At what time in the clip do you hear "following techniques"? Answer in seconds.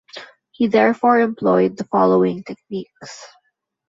1.83-3.23